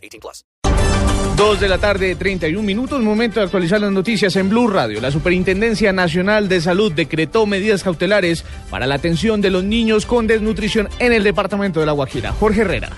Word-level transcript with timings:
18 0.00 0.20
plus. 0.20 0.44
Dos 1.36 1.58
de 1.58 1.68
la 1.68 1.78
tarde, 1.78 2.14
31 2.16 2.62
minutos. 2.62 3.00
Momento 3.00 3.40
de 3.40 3.46
actualizar 3.46 3.80
las 3.80 3.92
noticias 3.92 4.36
en 4.36 4.50
Blue 4.50 4.68
Radio. 4.68 5.00
La 5.00 5.10
Superintendencia 5.10 5.92
Nacional 5.92 6.48
de 6.48 6.60
Salud 6.60 6.92
decretó 6.92 7.46
medidas 7.46 7.82
cautelares 7.82 8.44
para 8.68 8.86
la 8.86 8.96
atención 8.96 9.40
de 9.40 9.50
los 9.50 9.64
niños 9.64 10.04
con 10.04 10.26
desnutrición 10.26 10.88
en 10.98 11.12
el 11.12 11.24
departamento 11.24 11.80
de 11.80 11.86
La 11.86 11.92
Guajira. 11.92 12.32
Jorge 12.32 12.60
Herrera. 12.60 12.90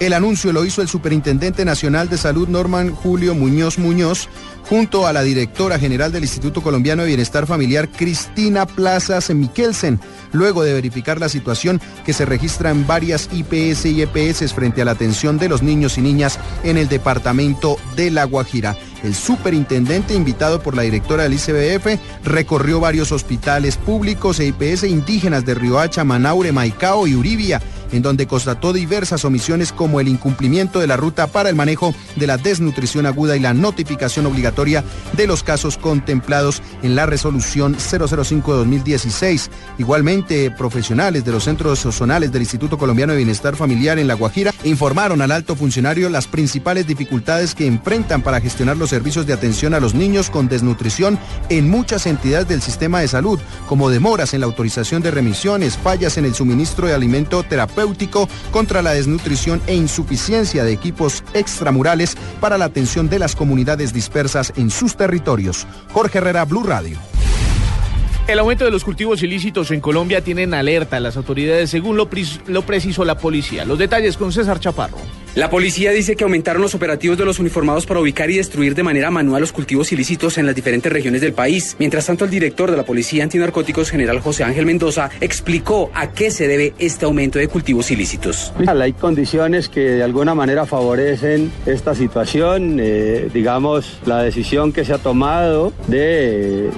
El 0.00 0.14
anuncio 0.14 0.50
lo 0.54 0.64
hizo 0.64 0.80
el 0.80 0.88
Superintendente 0.88 1.62
Nacional 1.66 2.08
de 2.08 2.16
Salud 2.16 2.48
Norman 2.48 2.94
Julio 2.94 3.34
Muñoz 3.34 3.78
Muñoz 3.78 4.30
junto 4.66 5.06
a 5.06 5.12
la 5.12 5.22
directora 5.22 5.78
general 5.78 6.10
del 6.10 6.22
Instituto 6.22 6.62
Colombiano 6.62 7.02
de 7.02 7.08
Bienestar 7.08 7.46
Familiar 7.46 7.90
Cristina 7.90 8.64
Plazas 8.64 9.28
Miquelsen, 9.28 10.00
luego 10.32 10.62
de 10.62 10.72
verificar 10.72 11.20
la 11.20 11.28
situación 11.28 11.82
que 12.06 12.14
se 12.14 12.24
registra 12.24 12.70
en 12.70 12.86
varias 12.86 13.28
IPS 13.30 13.84
y 13.86 14.00
EPS 14.00 14.54
frente 14.54 14.80
a 14.80 14.86
la 14.86 14.92
atención 14.92 15.36
de 15.36 15.50
los 15.50 15.62
niños 15.62 15.98
y 15.98 16.00
niñas 16.00 16.38
en 16.64 16.78
el 16.78 16.88
departamento 16.88 17.76
de 17.94 18.10
La 18.10 18.24
Guajira. 18.24 18.76
El 19.02 19.14
superintendente, 19.14 20.14
invitado 20.14 20.62
por 20.62 20.76
la 20.76 20.82
directora 20.82 21.24
del 21.24 21.34
ICBF, 21.34 21.98
recorrió 22.24 22.80
varios 22.80 23.12
hospitales 23.12 23.76
públicos 23.76 24.40
e 24.40 24.46
IPS 24.46 24.84
indígenas 24.84 25.44
de 25.44 25.54
Riohacha, 25.54 26.04
Manaure, 26.04 26.52
Maicao 26.52 27.06
y 27.06 27.14
Uribia 27.14 27.60
en 27.92 28.02
donde 28.02 28.26
constató 28.26 28.72
diversas 28.72 29.24
omisiones 29.24 29.72
como 29.72 30.00
el 30.00 30.08
incumplimiento 30.08 30.80
de 30.80 30.86
la 30.86 30.96
ruta 30.96 31.26
para 31.26 31.48
el 31.48 31.56
manejo 31.56 31.94
de 32.16 32.26
la 32.26 32.36
desnutrición 32.36 33.06
aguda 33.06 33.36
y 33.36 33.40
la 33.40 33.54
notificación 33.54 34.26
obligatoria 34.26 34.84
de 35.16 35.26
los 35.26 35.42
casos 35.42 35.76
contemplados 35.76 36.62
en 36.82 36.94
la 36.94 37.06
resolución 37.06 37.76
005-2016. 37.76 39.48
Igualmente, 39.78 40.50
profesionales 40.50 41.24
de 41.24 41.32
los 41.32 41.44
centros 41.44 41.80
zonales 41.80 42.32
del 42.32 42.42
Instituto 42.42 42.78
Colombiano 42.78 43.12
de 43.12 43.18
Bienestar 43.18 43.56
Familiar 43.56 43.98
en 43.98 44.08
La 44.08 44.14
Guajira 44.14 44.52
informaron 44.64 45.22
al 45.22 45.32
alto 45.32 45.56
funcionario 45.56 46.08
las 46.08 46.26
principales 46.26 46.86
dificultades 46.86 47.54
que 47.54 47.66
enfrentan 47.66 48.22
para 48.22 48.40
gestionar 48.40 48.76
los 48.76 48.90
servicios 48.90 49.26
de 49.26 49.32
atención 49.32 49.74
a 49.74 49.80
los 49.80 49.94
niños 49.94 50.30
con 50.30 50.48
desnutrición 50.48 51.18
en 51.48 51.68
muchas 51.68 52.06
entidades 52.06 52.48
del 52.48 52.62
sistema 52.62 53.00
de 53.00 53.08
salud, 53.08 53.38
como 53.68 53.90
demoras 53.90 54.34
en 54.34 54.40
la 54.40 54.46
autorización 54.46 55.02
de 55.02 55.10
remisiones, 55.10 55.76
fallas 55.76 56.18
en 56.18 56.24
el 56.24 56.34
suministro 56.34 56.86
de 56.86 56.94
alimento 56.94 57.42
terapéutico, 57.42 57.79
contra 58.50 58.82
la 58.82 58.92
desnutrición 58.92 59.60
e 59.66 59.74
insuficiencia 59.74 60.64
de 60.64 60.72
equipos 60.72 61.24
extramurales 61.34 62.16
para 62.40 62.58
la 62.58 62.66
atención 62.66 63.08
de 63.08 63.18
las 63.18 63.36
comunidades 63.36 63.92
dispersas 63.92 64.52
en 64.56 64.70
sus 64.70 64.96
territorios. 64.96 65.66
Jorge 65.92 66.18
Herrera, 66.18 66.44
Blue 66.44 66.62
Radio. 66.62 66.98
El 68.26 68.38
aumento 68.38 68.64
de 68.64 68.70
los 68.70 68.84
cultivos 68.84 69.22
ilícitos 69.24 69.72
en 69.72 69.80
Colombia 69.80 70.22
tienen 70.22 70.54
alerta 70.54 70.98
a 70.98 71.00
las 71.00 71.16
autoridades 71.16 71.70
según 71.70 71.96
lo, 71.96 72.08
lo 72.46 72.62
precisó 72.62 73.04
la 73.04 73.18
policía. 73.18 73.64
Los 73.64 73.78
detalles 73.78 74.16
con 74.16 74.30
César 74.30 74.60
Chaparro. 74.60 74.98
La 75.36 75.48
policía 75.48 75.92
dice 75.92 76.16
que 76.16 76.24
aumentaron 76.24 76.60
los 76.60 76.74
operativos 76.74 77.16
de 77.16 77.24
los 77.24 77.38
uniformados 77.38 77.86
para 77.86 78.00
ubicar 78.00 78.28
y 78.30 78.38
destruir 78.38 78.74
de 78.74 78.82
manera 78.82 79.12
manual 79.12 79.42
los 79.42 79.52
cultivos 79.52 79.92
ilícitos 79.92 80.38
en 80.38 80.46
las 80.46 80.56
diferentes 80.56 80.92
regiones 80.92 81.20
del 81.20 81.32
país. 81.32 81.76
Mientras 81.78 82.06
tanto, 82.06 82.24
el 82.24 82.32
director 82.32 82.68
de 82.68 82.76
la 82.76 82.82
Policía 82.82 83.22
Antinarcóticos, 83.22 83.90
general 83.90 84.18
José 84.18 84.42
Ángel 84.42 84.66
Mendoza, 84.66 85.08
explicó 85.20 85.92
a 85.94 86.10
qué 86.10 86.32
se 86.32 86.48
debe 86.48 86.74
este 86.80 87.04
aumento 87.04 87.38
de 87.38 87.46
cultivos 87.46 87.92
ilícitos. 87.92 88.52
Hay 88.66 88.92
condiciones 88.92 89.68
que 89.68 89.80
de 89.80 90.02
alguna 90.02 90.34
manera 90.34 90.66
favorecen 90.66 91.52
esta 91.64 91.94
situación. 91.94 92.78
Eh, 92.80 93.28
digamos, 93.32 94.00
la 94.06 94.24
decisión 94.24 94.72
que 94.72 94.84
se 94.84 94.94
ha 94.94 94.98
tomado 94.98 95.72
de 95.86 96.70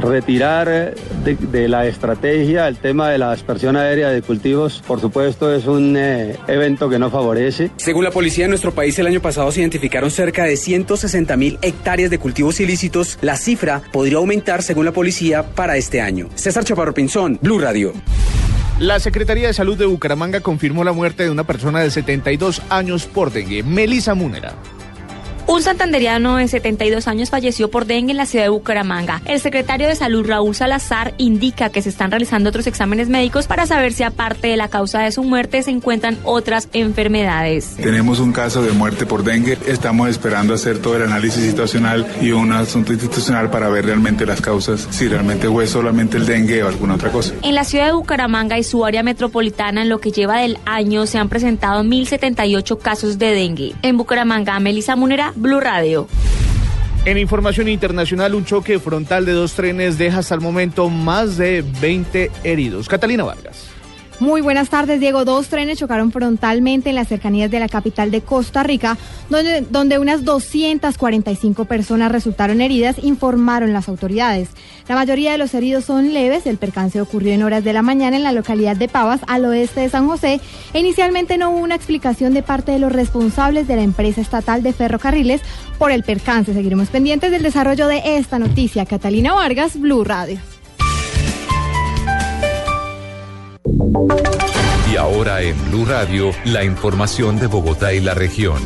retirar 0.00 0.94
de, 1.24 1.34
de, 1.34 1.68
la 1.68 1.86
estrategia 1.86 2.68
el 2.68 2.76
tema 2.76 3.10
de 3.10 3.18
la 3.18 3.32
aspersión 3.32 3.76
aérea 3.76 4.10
de 4.10 4.22
cultivos, 4.22 4.82
por 4.86 5.00
supuesto, 5.00 5.52
es 5.52 5.66
un 5.66 5.96
eh, 5.96 6.36
evento 6.46 6.88
que 6.88 7.00
no 7.00 7.10
favorece. 7.10 7.63
Según 7.76 8.04
la 8.04 8.10
policía 8.10 8.44
de 8.44 8.48
nuestro 8.48 8.72
país, 8.72 8.98
el 8.98 9.06
año 9.06 9.20
pasado 9.20 9.50
se 9.52 9.60
identificaron 9.60 10.10
cerca 10.10 10.44
de 10.44 10.56
160 10.56 11.36
mil 11.36 11.58
hectáreas 11.62 12.10
de 12.10 12.18
cultivos 12.18 12.60
ilícitos. 12.60 13.18
La 13.20 13.36
cifra 13.36 13.82
podría 13.92 14.18
aumentar, 14.18 14.62
según 14.62 14.84
la 14.84 14.92
policía, 14.92 15.42
para 15.54 15.76
este 15.76 16.00
año. 16.00 16.28
César 16.34 16.64
Chaparro 16.64 16.94
Pinzón, 16.94 17.38
Blue 17.42 17.58
Radio. 17.58 17.92
La 18.78 18.98
Secretaría 18.98 19.46
de 19.46 19.54
Salud 19.54 19.78
de 19.78 19.86
Bucaramanga 19.86 20.40
confirmó 20.40 20.82
la 20.82 20.92
muerte 20.92 21.22
de 21.22 21.30
una 21.30 21.44
persona 21.44 21.80
de 21.80 21.92
72 21.92 22.60
años 22.70 23.06
por 23.06 23.32
dengue, 23.32 23.62
Melisa 23.62 24.14
Múnera. 24.14 24.54
Un 25.46 25.62
santanderiano 25.62 26.36
de 26.36 26.48
72 26.48 27.06
años 27.06 27.28
falleció 27.28 27.70
por 27.70 27.84
dengue 27.84 28.12
en 28.12 28.16
la 28.16 28.24
ciudad 28.24 28.46
de 28.46 28.48
Bucaramanga. 28.48 29.20
El 29.26 29.40
secretario 29.40 29.86
de 29.86 29.94
Salud, 29.94 30.26
Raúl 30.26 30.54
Salazar, 30.54 31.12
indica 31.18 31.68
que 31.68 31.82
se 31.82 31.90
están 31.90 32.10
realizando 32.10 32.48
otros 32.48 32.66
exámenes 32.66 33.10
médicos 33.10 33.46
para 33.46 33.66
saber 33.66 33.92
si 33.92 34.04
aparte 34.04 34.48
de 34.48 34.56
la 34.56 34.68
causa 34.68 35.00
de 35.00 35.12
su 35.12 35.22
muerte 35.22 35.62
se 35.62 35.70
encuentran 35.70 36.16
otras 36.24 36.68
enfermedades. 36.72 37.76
Tenemos 37.76 38.20
un 38.20 38.32
caso 38.32 38.62
de 38.62 38.72
muerte 38.72 39.04
por 39.04 39.22
dengue. 39.22 39.58
Estamos 39.66 40.08
esperando 40.08 40.54
hacer 40.54 40.78
todo 40.78 40.96
el 40.96 41.02
análisis 41.02 41.44
situacional 41.44 42.06
y 42.22 42.30
un 42.32 42.50
asunto 42.52 42.94
institucional 42.94 43.50
para 43.50 43.68
ver 43.68 43.84
realmente 43.84 44.24
las 44.24 44.40
causas, 44.40 44.88
si 44.90 45.08
realmente 45.08 45.46
fue 45.48 45.66
solamente 45.66 46.16
el 46.16 46.24
dengue 46.24 46.62
o 46.62 46.68
alguna 46.68 46.94
otra 46.94 47.12
cosa. 47.12 47.34
En 47.42 47.54
la 47.54 47.64
ciudad 47.64 47.86
de 47.86 47.92
Bucaramanga 47.92 48.58
y 48.58 48.64
su 48.64 48.82
área 48.86 49.02
metropolitana, 49.02 49.82
en 49.82 49.90
lo 49.90 50.00
que 50.00 50.10
lleva 50.10 50.38
del 50.38 50.58
año, 50.64 51.04
se 51.04 51.18
han 51.18 51.28
presentado 51.28 51.82
1.078 51.82 52.78
casos 52.78 53.18
de 53.18 53.32
dengue. 53.32 53.74
En 53.82 53.98
Bucaramanga, 53.98 54.58
Melissa 54.58 54.96
Munera, 54.96 55.33
Blue 55.36 55.60
Radio. 55.60 56.06
En 57.04 57.18
información 57.18 57.68
internacional, 57.68 58.34
un 58.34 58.44
choque 58.44 58.78
frontal 58.78 59.26
de 59.26 59.32
dos 59.32 59.52
trenes 59.52 59.98
deja 59.98 60.20
hasta 60.20 60.34
el 60.34 60.40
momento 60.40 60.88
más 60.88 61.36
de 61.36 61.62
20 61.80 62.30
heridos. 62.44 62.88
Catalina 62.88 63.24
Vargas. 63.24 63.73
Muy 64.20 64.42
buenas 64.42 64.68
tardes, 64.68 65.00
Diego. 65.00 65.24
Dos 65.24 65.48
trenes 65.48 65.78
chocaron 65.78 66.12
frontalmente 66.12 66.90
en 66.90 66.94
las 66.94 67.08
cercanías 67.08 67.50
de 67.50 67.58
la 67.58 67.68
capital 67.68 68.12
de 68.12 68.20
Costa 68.20 68.62
Rica, 68.62 68.96
donde, 69.28 69.62
donde 69.62 69.98
unas 69.98 70.24
245 70.24 71.64
personas 71.64 72.12
resultaron 72.12 72.60
heridas, 72.60 72.96
informaron 73.02 73.72
las 73.72 73.88
autoridades. 73.88 74.50
La 74.88 74.94
mayoría 74.94 75.32
de 75.32 75.38
los 75.38 75.52
heridos 75.52 75.84
son 75.84 76.14
leves. 76.14 76.46
El 76.46 76.58
percance 76.58 77.00
ocurrió 77.00 77.32
en 77.32 77.42
horas 77.42 77.64
de 77.64 77.72
la 77.72 77.82
mañana 77.82 78.16
en 78.16 78.22
la 78.22 78.32
localidad 78.32 78.76
de 78.76 78.88
Pavas, 78.88 79.20
al 79.26 79.44
oeste 79.46 79.80
de 79.80 79.88
San 79.88 80.06
José. 80.06 80.40
Inicialmente 80.74 81.36
no 81.36 81.50
hubo 81.50 81.58
una 81.58 81.74
explicación 81.74 82.34
de 82.34 82.42
parte 82.44 82.70
de 82.70 82.78
los 82.78 82.92
responsables 82.92 83.66
de 83.66 83.76
la 83.76 83.82
empresa 83.82 84.20
estatal 84.20 84.62
de 84.62 84.72
ferrocarriles 84.72 85.40
por 85.76 85.90
el 85.90 86.04
percance. 86.04 86.54
Seguiremos 86.54 86.88
pendientes 86.88 87.32
del 87.32 87.42
desarrollo 87.42 87.88
de 87.88 88.16
esta 88.16 88.38
noticia. 88.38 88.86
Catalina 88.86 89.34
Vargas, 89.34 89.78
Blue 89.78 90.04
Radio. 90.04 90.53
Y 94.90 94.96
ahora 94.96 95.42
en 95.42 95.56
Blue 95.70 95.84
Radio, 95.84 96.30
la 96.44 96.64
información 96.64 97.38
de 97.38 97.46
Bogotá 97.46 97.92
y 97.92 98.00
la 98.00 98.14
región. 98.14 98.58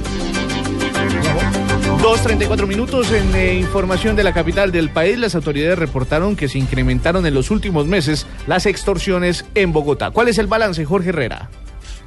2.34 2.03 2.67
minutos 2.67 3.13
en 3.13 3.35
eh, 3.35 3.55
información 3.55 4.17
de 4.17 4.25
la 4.25 4.33
capital 4.33 4.73
del 4.73 4.91
país. 4.91 5.19
Las 5.19 5.35
autoridades 5.35 5.79
reportaron 5.79 6.37
que 6.37 6.49
se 6.49 6.59
incrementaron 6.59 7.27
en 7.27 7.35
los 7.35 7.51
últimos 7.51 7.87
meses 7.87 8.27
las 8.47 8.67
extorsiones 8.67 9.45
en 9.55 9.73
Bogotá. 9.73 10.11
¿Cuál 10.11 10.29
es 10.29 10.39
el 10.39 10.47
balance, 10.47 10.85
Jorge 10.85 11.11
Herrera? 11.11 11.51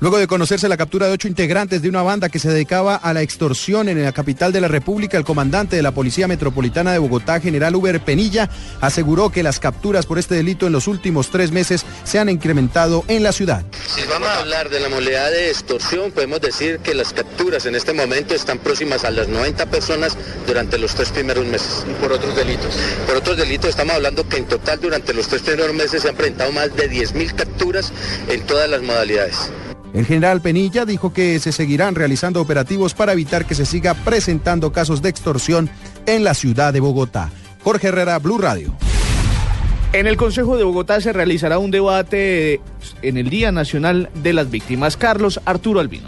Luego 0.01 0.17
de 0.17 0.25
conocerse 0.25 0.67
la 0.67 0.77
captura 0.77 1.05
de 1.05 1.13
ocho 1.13 1.27
integrantes 1.27 1.83
de 1.83 1.87
una 1.87 2.01
banda 2.01 2.27
que 2.27 2.39
se 2.39 2.49
dedicaba 2.49 2.95
a 2.95 3.13
la 3.13 3.21
extorsión 3.21 3.87
en 3.87 4.01
la 4.01 4.11
capital 4.11 4.51
de 4.51 4.59
la 4.59 4.67
República, 4.67 5.15
el 5.15 5.23
comandante 5.23 5.75
de 5.75 5.83
la 5.83 5.91
Policía 5.91 6.27
Metropolitana 6.27 6.91
de 6.91 6.97
Bogotá, 6.97 7.39
general 7.39 7.75
Uber 7.75 8.03
Penilla, 8.03 8.49
aseguró 8.81 9.29
que 9.29 9.43
las 9.43 9.59
capturas 9.59 10.07
por 10.07 10.17
este 10.17 10.33
delito 10.33 10.65
en 10.65 10.73
los 10.73 10.87
últimos 10.87 11.29
tres 11.29 11.51
meses 11.51 11.85
se 12.03 12.17
han 12.17 12.29
incrementado 12.29 13.05
en 13.09 13.21
la 13.21 13.31
ciudad. 13.31 13.63
Si 13.95 14.01
vamos 14.09 14.27
a 14.27 14.39
hablar 14.39 14.71
de 14.71 14.79
la 14.79 14.89
modalidad 14.89 15.29
de 15.29 15.49
extorsión, 15.49 16.11
podemos 16.11 16.41
decir 16.41 16.79
que 16.79 16.95
las 16.95 17.13
capturas 17.13 17.67
en 17.67 17.75
este 17.75 17.93
momento 17.93 18.33
están 18.33 18.57
próximas 18.57 19.05
a 19.05 19.11
las 19.11 19.27
90 19.27 19.67
personas 19.67 20.17
durante 20.47 20.79
los 20.79 20.95
tres 20.95 21.09
primeros 21.09 21.45
meses. 21.45 21.85
¿Y 21.87 21.93
por 22.01 22.11
otros 22.11 22.35
delitos? 22.35 22.73
Por 23.05 23.17
otros 23.17 23.37
delitos 23.37 23.69
estamos 23.69 23.93
hablando 23.93 24.27
que 24.27 24.37
en 24.37 24.47
total 24.47 24.79
durante 24.81 25.13
los 25.13 25.27
tres 25.27 25.43
primeros 25.43 25.75
meses 25.75 26.01
se 26.01 26.09
han 26.09 26.15
presentado 26.15 26.51
más 26.53 26.75
de 26.75 26.89
10.000 26.89 27.35
capturas 27.35 27.93
en 28.29 28.41
todas 28.47 28.67
las 28.67 28.81
modalidades. 28.81 29.51
El 29.93 30.05
general 30.05 30.41
Penilla 30.41 30.85
dijo 30.85 31.11
que 31.11 31.39
se 31.39 31.51
seguirán 31.51 31.95
realizando 31.95 32.41
operativos 32.41 32.93
para 32.93 33.11
evitar 33.11 33.45
que 33.45 33.55
se 33.55 33.65
siga 33.65 33.93
presentando 33.93 34.71
casos 34.71 35.01
de 35.01 35.09
extorsión 35.09 35.69
en 36.05 36.23
la 36.23 36.33
ciudad 36.33 36.71
de 36.71 36.79
Bogotá. 36.79 37.29
Jorge 37.63 37.89
Herrera, 37.89 38.17
Blue 38.19 38.37
Radio. 38.37 38.73
En 39.91 40.07
el 40.07 40.15
Consejo 40.15 40.55
de 40.55 40.63
Bogotá 40.63 41.01
se 41.01 41.11
realizará 41.11 41.59
un 41.59 41.71
debate 41.71 42.61
en 43.01 43.17
el 43.17 43.29
Día 43.29 43.51
Nacional 43.51 44.09
de 44.23 44.31
las 44.31 44.49
Víctimas. 44.49 44.95
Carlos 44.95 45.41
Arturo 45.43 45.81
Albino. 45.81 46.07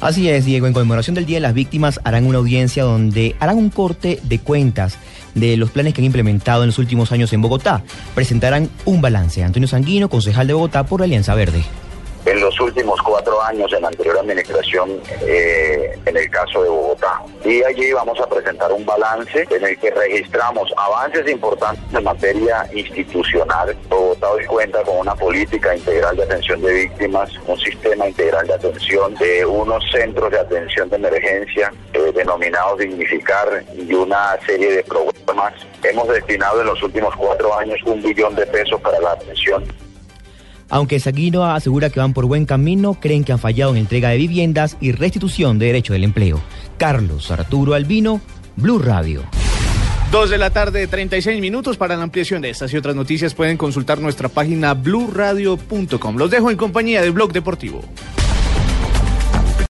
Así 0.00 0.30
es, 0.30 0.46
Diego. 0.46 0.66
En 0.66 0.72
conmemoración 0.72 1.14
del 1.14 1.26
Día 1.26 1.36
de 1.36 1.42
las 1.42 1.52
Víctimas 1.52 2.00
harán 2.04 2.26
una 2.26 2.38
audiencia 2.38 2.84
donde 2.84 3.36
harán 3.40 3.58
un 3.58 3.68
corte 3.68 4.20
de 4.22 4.38
cuentas 4.38 4.96
de 5.34 5.58
los 5.58 5.70
planes 5.70 5.92
que 5.92 6.00
han 6.00 6.06
implementado 6.06 6.62
en 6.62 6.68
los 6.68 6.78
últimos 6.78 7.12
años 7.12 7.30
en 7.34 7.42
Bogotá. 7.42 7.82
Presentarán 8.14 8.70
un 8.86 9.02
balance. 9.02 9.44
Antonio 9.44 9.68
Sanguino, 9.68 10.08
concejal 10.08 10.46
de 10.46 10.54
Bogotá 10.54 10.86
por 10.86 11.00
la 11.00 11.04
Alianza 11.04 11.34
Verde 11.34 11.62
en 12.28 12.40
los 12.40 12.60
últimos 12.60 13.00
cuatro 13.00 13.42
años 13.42 13.72
en 13.72 13.82
la 13.82 13.88
anterior 13.88 14.18
administración 14.18 15.00
eh, 15.22 15.98
en 16.04 16.16
el 16.16 16.30
caso 16.30 16.62
de 16.62 16.68
Bogotá. 16.68 17.22
Y 17.44 17.62
allí 17.64 17.92
vamos 17.92 18.20
a 18.20 18.28
presentar 18.28 18.70
un 18.70 18.84
balance 18.84 19.46
en 19.50 19.64
el 19.64 19.78
que 19.78 19.90
registramos 19.90 20.70
avances 20.76 21.28
importantes 21.30 21.82
en 21.94 22.04
materia 22.04 22.68
institucional. 22.74 23.74
Bogotá 23.88 24.30
hoy 24.30 24.44
cuenta 24.44 24.82
con 24.82 24.98
una 24.98 25.14
política 25.14 25.74
integral 25.74 26.16
de 26.16 26.24
atención 26.24 26.60
de 26.60 26.72
víctimas, 26.72 27.30
un 27.46 27.58
sistema 27.58 28.06
integral 28.06 28.46
de 28.46 28.54
atención, 28.54 29.14
de 29.14 29.46
unos 29.46 29.82
centros 29.90 30.30
de 30.30 30.38
atención 30.38 30.90
de 30.90 30.96
emergencia 30.96 31.72
eh, 31.94 32.12
denominados 32.14 32.78
Dignificar 32.78 33.64
y 33.74 33.94
una 33.94 34.38
serie 34.46 34.70
de 34.72 34.82
programas. 34.84 35.54
Hemos 35.82 36.08
destinado 36.08 36.60
en 36.60 36.66
los 36.66 36.82
últimos 36.82 37.14
cuatro 37.16 37.56
años 37.58 37.80
un 37.86 38.02
billón 38.02 38.34
de 38.34 38.46
pesos 38.46 38.80
para 38.80 39.00
la 39.00 39.12
atención 39.12 39.64
aunque 40.68 41.00
Saguino 41.00 41.44
asegura 41.44 41.90
que 41.90 42.00
van 42.00 42.12
por 42.12 42.26
buen 42.26 42.46
camino, 42.46 42.94
creen 42.94 43.24
que 43.24 43.32
han 43.32 43.38
fallado 43.38 43.72
en 43.72 43.78
entrega 43.78 44.10
de 44.10 44.18
viviendas 44.18 44.76
y 44.80 44.92
restitución 44.92 45.58
de 45.58 45.66
derecho 45.66 45.92
del 45.92 46.04
empleo. 46.04 46.40
Carlos 46.76 47.30
Arturo 47.30 47.74
Albino, 47.74 48.20
Blue 48.56 48.78
Radio. 48.78 49.22
Dos 50.10 50.30
de 50.30 50.38
la 50.38 50.48
tarde, 50.48 50.86
36 50.86 51.38
minutos. 51.40 51.76
Para 51.76 51.94
la 51.94 52.02
ampliación 52.02 52.40
de 52.40 52.48
estas 52.48 52.72
y 52.72 52.78
otras 52.78 52.96
noticias 52.96 53.34
pueden 53.34 53.58
consultar 53.58 54.00
nuestra 54.00 54.30
página 54.30 54.72
bluradio.com. 54.72 56.16
Los 56.16 56.30
dejo 56.30 56.50
en 56.50 56.56
compañía 56.56 57.02
del 57.02 57.12
Blog 57.12 57.32
Deportivo. 57.32 57.82